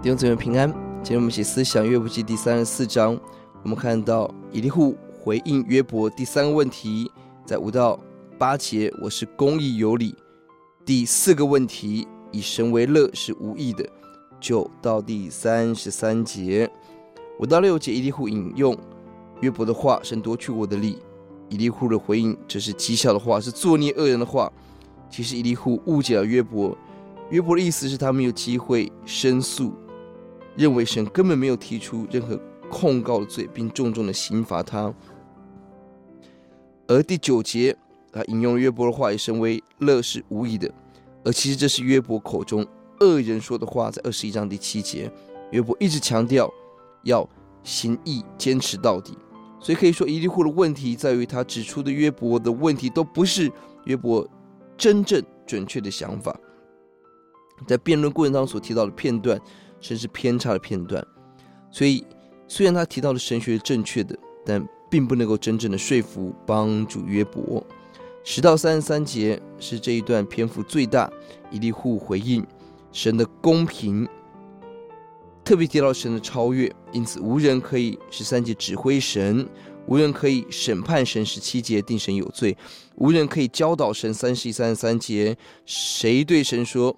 [0.00, 0.70] 弟兄姊妹平安。
[1.02, 3.18] 今天我们写思想约伯记第三十四章。
[3.64, 7.10] 我们看到以利户回应约伯第三个问题，
[7.44, 7.98] 在五到
[8.38, 10.14] 八节，我是公义有理。
[10.84, 13.84] 第四个问题，以神为乐是无益的。
[14.38, 16.70] 九到第三十三节，
[17.40, 18.78] 五到六节，以利户引用
[19.40, 20.96] 约伯的话，神夺去我的力。
[21.48, 24.50] 以利户的回应，这是讥笑的话，是作孽恶人的话。
[25.10, 26.78] 其实以利户误解了约伯，
[27.30, 29.74] 约伯的意思是他没有机会申诉，
[30.58, 32.36] 认为神根本没有提出任何
[32.68, 34.92] 控告的罪，并重重的刑罚他。
[36.88, 37.76] 而第九节，
[38.12, 40.68] 他引用约伯的话，以神为乐是无益的。
[41.24, 42.66] 而其实这是约伯口中
[42.98, 45.08] 恶人说的话，在二十一章第七节，
[45.52, 46.52] 约伯一直强调
[47.04, 47.28] 要
[47.62, 49.16] 行义，坚持到底。
[49.60, 53.50] 所以可以说，以利户的问题在于他指出的约伯的问题都不是
[53.84, 54.26] 约伯
[54.76, 56.36] 真正准确的想法。
[57.66, 59.40] 在辩论过程当中所提到的片段，
[59.80, 61.04] 甚至偏差的片段。
[61.70, 62.04] 所以，
[62.46, 67.62] 虽然他提到的神学是正确的，但并不能够真正的说服帮助约伯。
[68.24, 71.10] 十到三十三节是这一段篇幅最大，
[71.50, 72.46] 以利户回应
[72.92, 74.06] 神的公平，
[75.44, 79.48] 特别提到神的超越，因此无人可以十三节指挥神，
[79.86, 82.56] 无人可以审判神十七节定神有罪，
[82.96, 86.94] 无人可以教导神三十一、三十三节，谁对神说，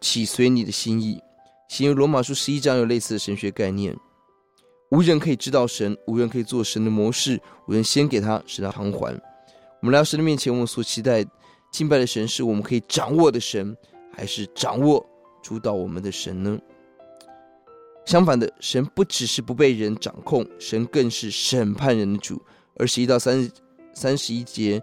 [0.00, 1.18] 岂随你的心意？
[1.72, 3.96] 新约罗马书十一章有类似的神学概念，
[4.90, 9.18] 无人可以知道神，无人可以做神的模式，无人先给他使他偿还。
[9.80, 11.24] 我们来到神的面前，我们所期待
[11.70, 13.74] 敬拜的神是我们可以掌握的神，
[14.14, 15.02] 还是掌握
[15.42, 16.58] 主导我们的神呢？
[18.04, 22.38] 相反的，神不只是不被人掌控，神更是审判人的主。
[22.76, 23.50] 二十一到三十
[23.94, 24.78] 三十一节，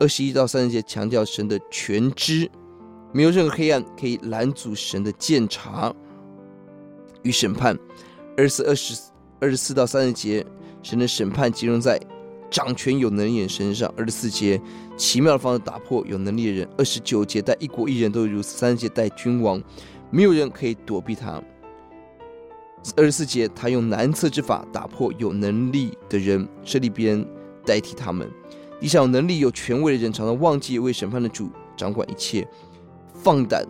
[0.00, 2.50] 二十一到三十节强调神的全知，
[3.12, 5.94] 没有任何黑暗可以拦阻神的鉴察
[7.22, 7.78] 与审判。
[8.36, 9.00] 二十四、二十
[9.40, 10.44] 二十四到三十节，
[10.82, 12.00] 神的审判集中在。
[12.50, 14.60] 掌权有能力人身上，二十四节
[14.94, 19.58] 奇妙的方式打破有能力的人；二十九节待一国一人都如此；三十节待君王，
[20.10, 21.42] 没有人可以躲避他。
[22.94, 27.26] 二十四节他用难测之法打破有能力的人，设立别人
[27.64, 28.30] 代替他们。
[28.78, 32.46] 地上有能力有权威的人，常常忘记为审判的主掌管一切，
[33.14, 33.66] 放胆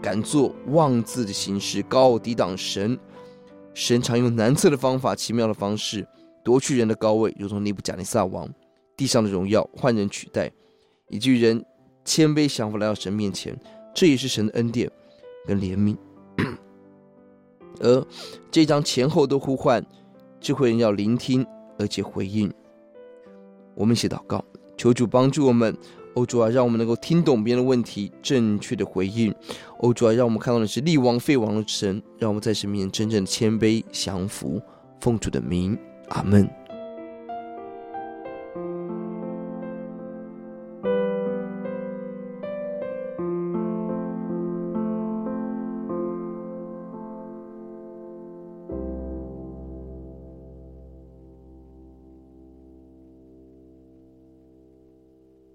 [0.00, 2.98] 敢做妄自的行事，高傲抵挡神。
[3.74, 6.06] 神常用难测的方法，奇妙的方式。
[6.44, 8.48] 夺去人的高位，如同尼布甲尼撒王，
[8.96, 10.50] 地上的荣耀换人取代，
[11.08, 11.62] 以至于人
[12.04, 13.54] 谦卑降服来到神面前，
[13.94, 14.90] 这也是神的恩典
[15.46, 15.96] 跟怜悯。
[17.80, 18.06] 而
[18.50, 19.84] 这章前后都呼唤
[20.40, 21.46] 智慧人要聆听，
[21.78, 22.50] 而且回应。
[23.74, 24.42] 我们一起祷告，
[24.76, 25.76] 求主帮助我们，
[26.18, 29.32] 欧主啊，让我们能够听懂别人的问题，正确的回应。
[29.78, 34.60] 欧主啊，让我们看到的是立王废王的神，让我们在神面前真正的谦卑降服，
[35.00, 35.78] 奉主的名。
[36.08, 36.67] 阿门。